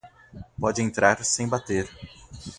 Pode 0.59 0.81
entrar 0.81 1.23
sem 1.23 1.47
bater. 1.47 1.87